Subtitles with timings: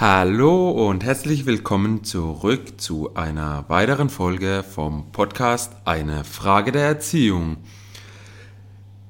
[0.00, 7.56] Hallo und herzlich willkommen zurück zu einer weiteren Folge vom Podcast Eine Frage der Erziehung.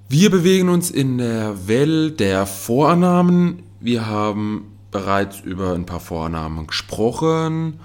[0.09, 3.65] Wir bewegen uns in der Welt der Vorannahmen.
[3.81, 7.81] Wir haben bereits über ein paar Vorannahmen gesprochen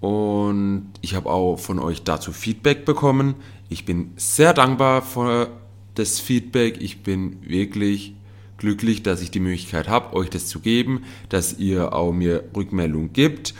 [0.00, 3.36] und ich habe auch von euch dazu Feedback bekommen.
[3.68, 5.50] Ich bin sehr dankbar für
[5.94, 6.78] das Feedback.
[6.80, 8.16] Ich bin wirklich
[8.58, 13.12] glücklich, dass ich die Möglichkeit habe, euch das zu geben, dass ihr auch mir Rückmeldung
[13.12, 13.54] gibt,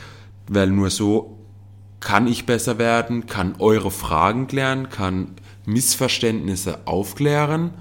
[0.47, 1.37] weil nur so
[1.99, 5.31] kann ich besser werden, kann eure Fragen klären, kann
[5.65, 7.71] Missverständnisse aufklären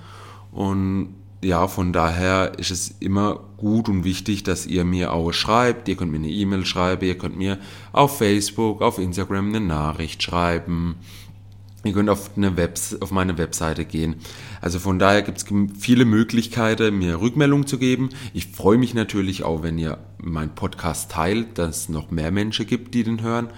[0.52, 5.88] und ja, von daher ist es immer gut und wichtig, dass ihr mir auch schreibt.
[5.88, 7.59] Ihr könnt mir eine E-Mail schreiben, ihr könnt mir
[7.92, 10.96] auf Facebook, auf Instagram eine Nachricht schreiben.
[11.88, 14.16] Ihr könnt auf, eine Webs auf meine Webseite gehen.
[14.60, 15.46] Also von daher gibt es
[15.79, 18.10] viele Möglichkeiten, mir Rückmeldung zu geben.
[18.34, 22.66] Ich freue mich natürlich auch, wenn ihr meinen Podcast teilt, dass es noch mehr Menschen
[22.66, 23.48] gibt, die den hören.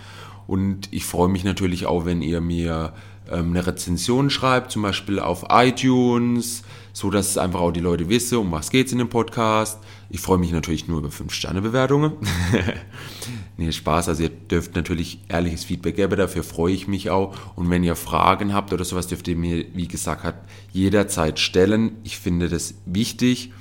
[0.47, 2.93] Und ich freue mich natürlich auch, wenn ihr mir
[3.29, 8.39] ähm, eine Rezension schreibt, zum Beispiel auf iTunes, so dass einfach auch die Leute wissen,
[8.39, 9.79] um was es in dem Podcast.
[10.09, 12.13] Ich freue mich natürlich nur über 5-Sterne-Bewertungen.
[13.57, 14.09] nee, Spaß.
[14.09, 17.37] Also ihr dürft natürlich ehrliches Feedback geben, dafür freue ich mich auch.
[17.57, 20.37] Und wenn ihr Fragen habt oder sowas, dürft ihr mir, wie gesagt hat,
[20.73, 21.93] jederzeit stellen.
[22.03, 23.53] Ich finde das wichtig.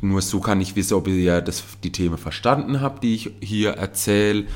[0.00, 3.70] Nur so kann ich wissen, ob ihr das, die Themen verstanden habt, die ich hier
[3.70, 4.46] erzähle.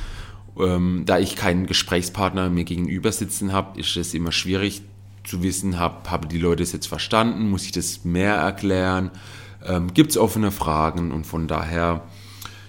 [0.59, 4.81] Ähm, da ich keinen Gesprächspartner mir gegenüber sitzen habe, ist es immer schwierig
[5.23, 9.11] zu wissen, habe hab die Leute es jetzt verstanden, muss ich das mehr erklären,
[9.65, 12.03] ähm, gibt es offene Fragen und von daher,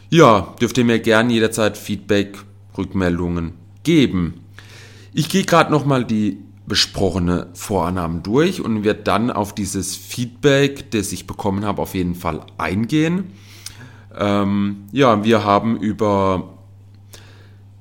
[0.09, 2.39] ja, dürft ihr mir gerne jederzeit Feedback,
[2.77, 4.41] Rückmeldungen geben.
[5.13, 11.11] Ich gehe gerade nochmal die besprochene Vorannahmen durch und werde dann auf dieses Feedback, das
[11.13, 13.33] ich bekommen habe, auf jeden Fall eingehen.
[14.17, 16.50] Ähm, ja, wir haben über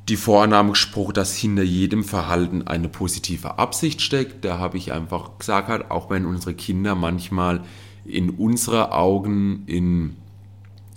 [0.09, 4.43] die Vorannahme gesprochen, dass hinter jedem Verhalten eine positive Absicht steckt.
[4.43, 7.63] Da habe ich einfach gesagt, auch wenn unsere Kinder manchmal
[8.05, 10.15] in unsere Augen in,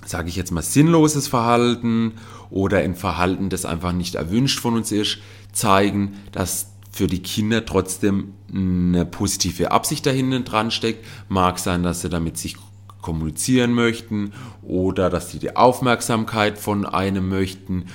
[0.05, 2.13] sage ich jetzt mal, sinnloses Verhalten
[2.51, 5.19] oder in Verhalten, das einfach nicht erwünscht von uns ist,
[5.53, 11.07] zeigen, dass für die Kinder trotzdem eine positive Absicht dahinter dran steckt.
[11.29, 12.57] Mag sein, dass sie damit sich
[13.01, 17.87] kommunizieren möchten oder dass sie die Aufmerksamkeit von einem möchten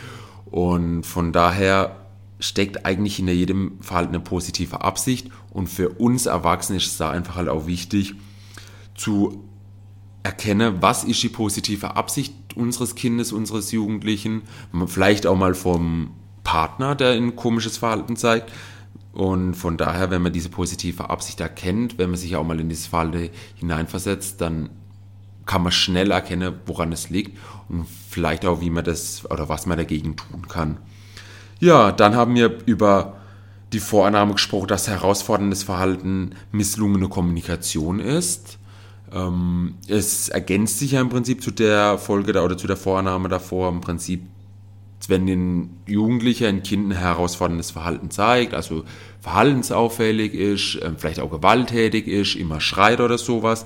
[0.52, 1.96] und von daher
[2.40, 5.30] steckt eigentlich hinter jedem Verhalten eine positive Absicht.
[5.50, 8.13] Und für uns Erwachsene ist es da einfach halt auch wichtig
[8.96, 9.44] zu
[10.24, 14.41] erkennen, was ist die positive Absicht unseres Kindes, unseres Jugendlichen,
[14.88, 16.12] vielleicht auch mal vom
[16.44, 18.52] Partner, der ein komisches Verhalten zeigt.
[19.13, 22.69] Und von daher, wenn man diese positive Absicht erkennt, wenn man sich auch mal in
[22.69, 24.69] dieses Verhalten hineinversetzt, dann
[25.47, 27.38] kann man schnell erkennen, woran es liegt
[27.69, 30.78] und vielleicht auch, wie man das oder was man dagegen tun kann.
[31.59, 33.18] Ja, dann haben wir über
[33.74, 38.59] die Vorannahme gesprochen, dass herausforderndes Verhalten misslungene Kommunikation ist.
[39.12, 43.30] Ähm, es ergänzt sich ja im Prinzip zu der Folge da, oder zu der Vorannahme
[43.30, 43.69] davor.
[43.69, 44.22] Im Prinzip,
[45.07, 48.84] wenn ein Jugendlicher, ein Kind ein herausforderndes Verhalten zeigt, also
[49.22, 53.66] verhaltensauffällig ist, äh, vielleicht auch gewalttätig ist, immer schreit oder sowas,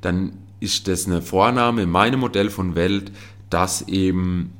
[0.00, 3.12] dann ist das eine Vornahme in meinem Modell von Welt,
[3.50, 4.52] dass eben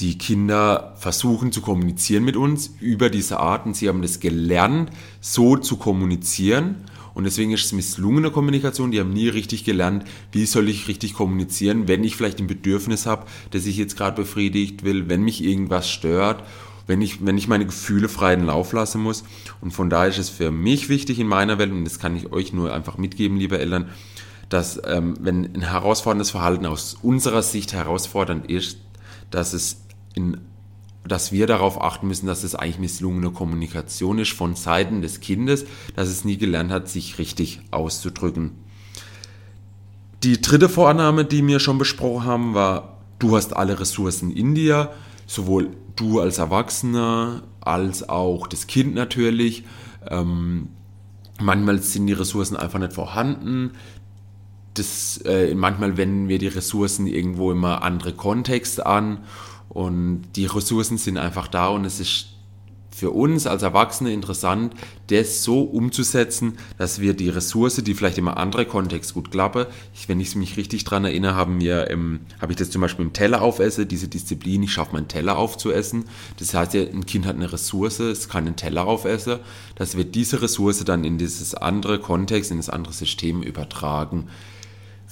[0.00, 3.72] die Kinder versuchen zu kommunizieren mit uns über diese Arten.
[3.72, 6.76] Sie haben das gelernt, so zu kommunizieren.
[7.14, 8.90] Und deswegen ist es misslungene Kommunikation.
[8.90, 13.06] Die haben nie richtig gelernt, wie soll ich richtig kommunizieren, wenn ich vielleicht ein Bedürfnis
[13.06, 16.42] habe, das ich jetzt gerade befriedigt will, wenn mich irgendwas stört,
[16.86, 19.24] wenn ich, wenn ich meine Gefühle freien Lauf lassen muss.
[19.60, 22.32] Und von daher ist es für mich wichtig in meiner Welt, und das kann ich
[22.32, 23.90] euch nur einfach mitgeben, liebe Eltern,
[24.52, 28.78] dass ähm, wenn ein herausforderndes Verhalten aus unserer Sicht herausfordernd ist,
[29.30, 29.82] dass es
[30.14, 30.38] in
[31.04, 35.64] dass wir darauf achten müssen, dass es eigentlich misslungene Kommunikation ist von Seiten des Kindes,
[35.96, 38.52] dass es nie gelernt hat, sich richtig auszudrücken.
[40.22, 44.92] Die dritte Vorannahme, die wir schon besprochen haben, war, du hast alle Ressourcen in dir,
[45.26, 49.64] sowohl du als Erwachsener als auch das Kind natürlich.
[50.08, 50.68] Ähm,
[51.40, 53.72] manchmal sind die Ressourcen einfach nicht vorhanden
[54.74, 59.18] das, äh, manchmal wenden wir die Ressourcen irgendwo immer andere Kontexte an
[59.68, 62.32] und die Ressourcen sind einfach da und es ist
[63.02, 64.74] für uns als Erwachsene interessant,
[65.08, 70.08] das so umzusetzen, dass wir die Ressource, die vielleicht im anderen Kontext gut klappe, ich,
[70.08, 73.12] wenn ich mich richtig daran erinnere, haben wir, ähm, habe ich das zum Beispiel im
[73.12, 76.04] Teller aufesse, diese Disziplin, ich schaffe meinen Teller aufzuessen.
[76.38, 79.40] Das heißt ein Kind hat eine Ressource, es kann einen Teller aufessen,
[79.74, 84.28] dass wir diese Ressource dann in dieses andere Kontext, in das andere System übertragen.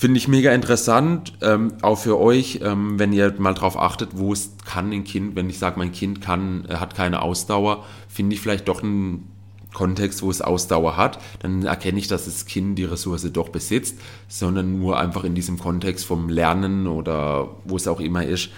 [0.00, 4.32] Finde ich mega interessant, ähm, auch für euch, ähm, wenn ihr mal drauf achtet, wo
[4.32, 8.34] es kann ein Kind, wenn ich sage, mein Kind kann, äh, hat keine Ausdauer, finde
[8.34, 9.28] ich vielleicht doch einen
[9.74, 13.98] Kontext, wo es Ausdauer hat, dann erkenne ich, dass das Kind die Ressource doch besitzt,
[14.26, 18.48] sondern nur einfach in diesem Kontext vom Lernen oder wo es auch immer ist,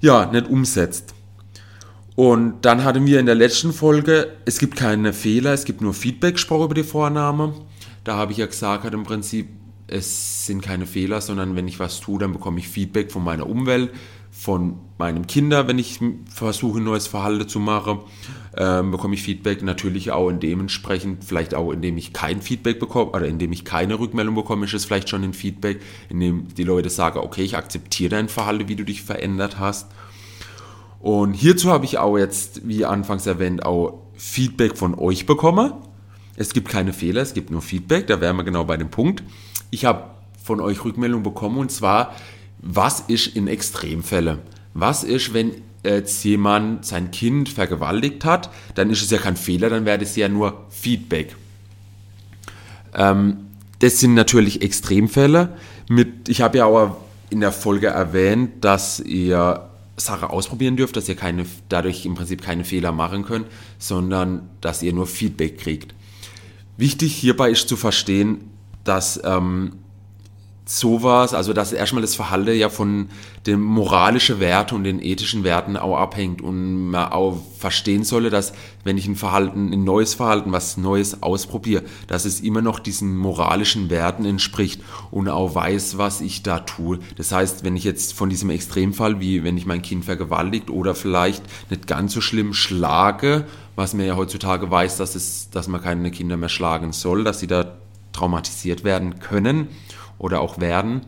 [0.00, 1.14] ja, nicht umsetzt.
[2.16, 5.94] Und dann hatten wir in der letzten Folge, es gibt keine Fehler, es gibt nur
[5.94, 7.54] Feedback gesprochen über die Vorname.
[8.02, 9.46] Da habe ich ja gesagt, halt im Prinzip,
[9.92, 13.46] es sind keine Fehler, sondern wenn ich was tue, dann bekomme ich Feedback von meiner
[13.46, 13.90] Umwelt,
[14.30, 16.00] von meinem Kinder, wenn ich
[16.34, 17.98] versuche, ein neues Verhalten zu machen,
[18.56, 23.10] ähm, bekomme ich Feedback natürlich auch in dementsprechend, vielleicht auch indem ich kein Feedback bekomme
[23.10, 26.88] oder indem ich keine Rückmeldung bekomme, ist es vielleicht schon ein Feedback, indem die Leute
[26.88, 29.88] sagen, okay, ich akzeptiere dein Verhalten, wie du dich verändert hast.
[31.00, 35.72] Und hierzu habe ich auch jetzt, wie anfangs erwähnt, auch Feedback von euch bekommen.
[36.36, 39.22] Es gibt keine Fehler, es gibt nur Feedback, da wären wir genau bei dem Punkt
[39.72, 40.04] ich habe
[40.40, 42.14] von euch Rückmeldung bekommen und zwar,
[42.60, 44.38] was ist in Extremfällen?
[44.74, 45.52] Was ist, wenn
[45.82, 50.14] jetzt jemand sein Kind vergewaltigt hat, dann ist es ja kein Fehler, dann wäre das
[50.14, 51.34] ja nur Feedback.
[52.94, 53.38] Ähm,
[53.80, 55.56] das sind natürlich Extremfälle.
[55.88, 56.98] Mit, ich habe ja auch
[57.30, 62.42] in der Folge erwähnt, dass ihr Sache ausprobieren dürft, dass ihr keine, dadurch im Prinzip
[62.42, 63.46] keine Fehler machen könnt,
[63.78, 65.94] sondern dass ihr nur Feedback kriegt.
[66.76, 68.51] Wichtig hierbei ist zu verstehen,
[68.84, 69.72] dass ähm,
[70.64, 73.08] sowas, also dass erstmal das Verhalten ja von
[73.46, 78.52] den moralischen Werten und den ethischen Werten auch abhängt und man auch verstehen solle, dass
[78.84, 83.16] wenn ich ein Verhalten, ein neues Verhalten, was Neues ausprobiere, dass es immer noch diesen
[83.16, 84.80] moralischen Werten entspricht
[85.10, 87.00] und auch weiß, was ich da tue.
[87.16, 90.94] Das heißt, wenn ich jetzt von diesem Extremfall, wie wenn ich mein Kind vergewaltigt oder
[90.94, 95.82] vielleicht nicht ganz so schlimm schlage, was mir ja heutzutage weiß, dass es, dass man
[95.82, 97.72] keine Kinder mehr schlagen soll, dass sie da
[98.12, 99.68] traumatisiert werden können
[100.18, 101.02] oder auch werden.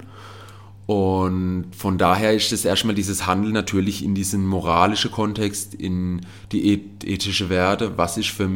[0.87, 6.21] Und von daher ist es erstmal dieses Handeln natürlich in diesen moralischen Kontext, in
[6.53, 7.97] die ethische Werte.
[7.97, 8.51] Was ist für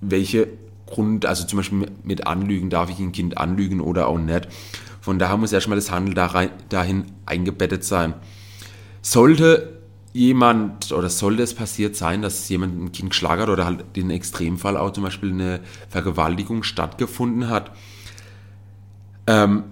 [0.00, 0.48] welche
[0.86, 4.48] Grund, also zum Beispiel mit Anlügen, darf ich ein Kind anlügen oder auch nicht.
[5.00, 6.14] Von daher muss erstmal das Handeln
[6.68, 8.14] dahin eingebettet sein.
[9.00, 9.77] Sollte
[10.18, 14.10] jemand oder sollte es passiert sein, dass jemand ein Kind geschlagen hat oder halt den
[14.10, 17.70] Extremfall auch zum Beispiel eine Vergewaltigung stattgefunden hat,
[19.26, 19.64] ähm,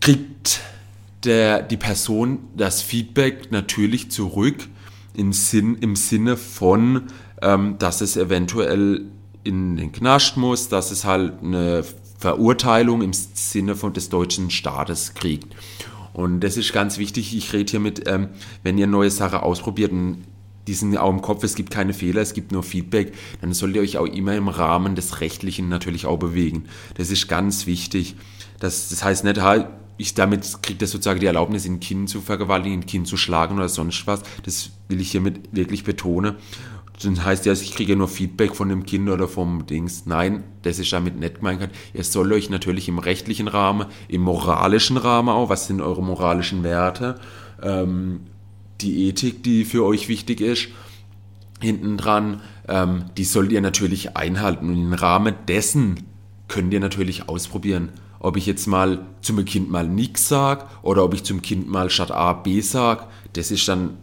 [0.00, 0.60] kriegt
[1.24, 4.68] der, die Person das Feedback natürlich zurück
[5.14, 7.04] im, Sinn, im Sinne von,
[7.40, 9.06] ähm, dass es eventuell
[9.42, 11.82] in den Knast muss, dass es halt eine
[12.18, 15.54] Verurteilung im Sinne von des deutschen Staates kriegt.
[16.14, 17.36] Und das ist ganz wichtig.
[17.36, 18.28] Ich rede hier mit, ähm,
[18.62, 20.24] wenn ihr neue Sachen ausprobiert und
[20.66, 23.12] diesen auch im Kopf, es gibt keine Fehler, es gibt nur Feedback,
[23.42, 26.64] dann sollt ihr euch auch immer im Rahmen des Rechtlichen natürlich auch bewegen.
[26.94, 28.14] Das ist ganz wichtig.
[28.60, 29.38] Das, das heißt nicht,
[29.96, 33.56] ich damit kriegt er sozusagen die Erlaubnis, ein Kind zu vergewaltigen, ein Kind zu schlagen
[33.56, 34.22] oder sonst was.
[34.42, 36.36] Das will ich hiermit wirklich betonen.
[37.02, 40.06] Dann heißt ja, ich kriege nur Feedback von dem Kind oder vom Dings.
[40.06, 41.68] Nein, das ist damit nicht gemeint.
[41.92, 46.62] Ihr sollt euch natürlich im rechtlichen Rahmen, im moralischen Rahmen auch, was sind eure moralischen
[46.62, 47.16] Werte,
[47.62, 48.20] ähm,
[48.80, 50.68] die Ethik, die für euch wichtig ist,
[51.60, 54.68] hinten dran, ähm, die sollt ihr natürlich einhalten.
[54.68, 56.04] Und im Rahmen dessen
[56.48, 57.90] könnt ihr natürlich ausprobieren,
[58.20, 61.90] ob ich jetzt mal zum Kind mal nichts sage oder ob ich zum Kind mal
[61.90, 63.04] statt A B sage.
[63.32, 63.98] Das ist dann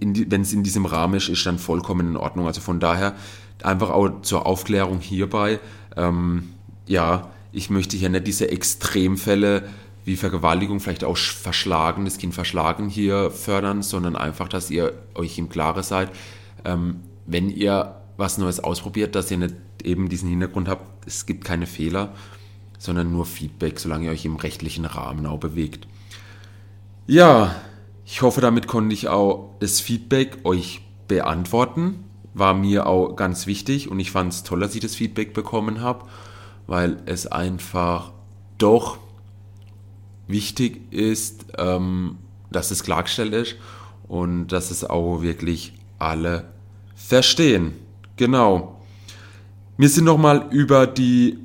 [0.00, 2.46] wenn es in diesem Rahmen ist, ist dann vollkommen in Ordnung.
[2.46, 3.14] Also von daher
[3.62, 5.60] einfach auch zur Aufklärung hierbei,
[5.96, 6.50] ähm,
[6.86, 9.68] ja, ich möchte hier nicht diese Extremfälle
[10.04, 15.36] wie Vergewaltigung, vielleicht auch verschlagen, das Kind verschlagen hier fördern, sondern einfach, dass ihr euch
[15.38, 16.10] im Klaren seid,
[16.64, 21.44] ähm, wenn ihr was Neues ausprobiert, dass ihr nicht eben diesen Hintergrund habt, es gibt
[21.44, 22.12] keine Fehler,
[22.78, 25.86] sondern nur Feedback, solange ihr euch im rechtlichen Rahmen auch bewegt.
[27.06, 27.54] Ja,
[28.10, 32.02] ich hoffe, damit konnte ich auch das Feedback euch beantworten.
[32.34, 35.80] War mir auch ganz wichtig und ich fand es toll, dass ich das Feedback bekommen
[35.80, 36.06] habe,
[36.66, 38.10] weil es einfach
[38.58, 38.98] doch
[40.26, 42.18] wichtig ist, ähm,
[42.50, 43.56] dass es klargestellt ist
[44.08, 46.48] und dass es auch wirklich alle
[46.96, 47.74] verstehen.
[48.16, 48.80] Genau.
[49.76, 51.38] Wir sind nochmal über die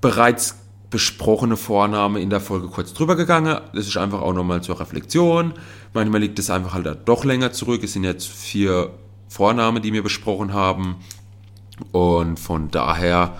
[0.00, 0.63] bereits
[0.94, 3.58] besprochene Vorname in der Folge kurz drüber gegangen.
[3.74, 5.52] Das ist einfach auch nochmal zur Reflexion.
[5.92, 7.82] Manchmal liegt es einfach halt doch länger zurück.
[7.82, 8.90] Es sind jetzt vier
[9.28, 10.94] Vornamen, die wir besprochen haben.
[11.90, 13.36] Und von daher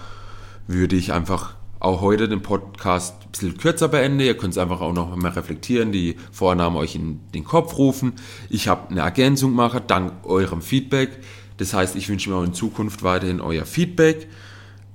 [0.66, 4.18] würde ich einfach auch heute den Podcast ein bisschen kürzer beenden.
[4.18, 8.14] Ihr könnt es einfach auch noch mal reflektieren, die Vornamen euch in den Kopf rufen.
[8.50, 11.20] Ich habe eine Ergänzung gemacht, dank eurem Feedback.
[11.58, 14.26] Das heißt, ich wünsche mir auch in Zukunft weiterhin euer Feedback.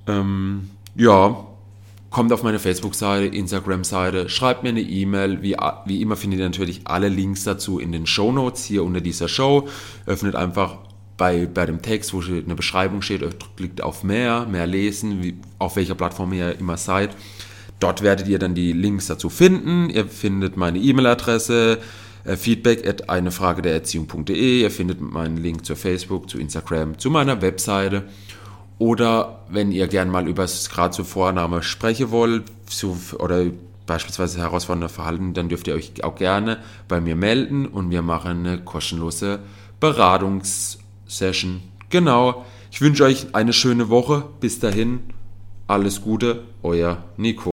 [0.07, 1.45] Ähm, ja,
[2.09, 5.41] kommt auf meine Facebook-Seite, Instagram-Seite, schreibt mir eine E-Mail.
[5.41, 9.01] Wie, wie immer findet ihr natürlich alle Links dazu in den Show Notes hier unter
[9.01, 9.67] dieser Show.
[10.05, 10.79] Öffnet einfach
[11.17, 13.21] bei, bei dem Text, wo eine Beschreibung steht,
[13.57, 17.15] klickt auf mehr, mehr lesen, wie, auf welcher Plattform ihr immer seid.
[17.79, 19.89] Dort werdet ihr dann die Links dazu finden.
[19.89, 21.79] Ihr findet meine E-Mail-Adresse,
[22.25, 24.61] äh, feedback at einefrage der Erziehung.de.
[24.61, 28.05] Ihr findet meinen Link zu Facebook, zu Instagram, zu meiner Webseite.
[28.79, 33.45] Oder wenn ihr gern mal über das gerade zur Vorname sprechen wollt zu, oder
[33.85, 38.47] beispielsweise herausfordernde Verhalten, dann dürft ihr euch auch gerne bei mir melden und wir machen
[38.47, 39.39] eine kostenlose
[39.79, 41.61] Beratungssession.
[41.89, 42.45] Genau.
[42.71, 44.23] Ich wünsche euch eine schöne Woche.
[44.39, 45.01] Bis dahin,
[45.67, 47.47] alles Gute, euer Nico.